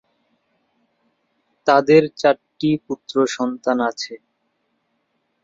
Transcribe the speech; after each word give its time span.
তাদের 1.67 2.03
চারটি 2.17 2.69
পুত্রসন্তান 2.85 3.77
আছে। 3.89 4.13